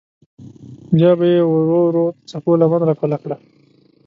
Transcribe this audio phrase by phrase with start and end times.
[0.95, 3.37] بیا به یې ورو ورو د څپو لمن راټوله کړه.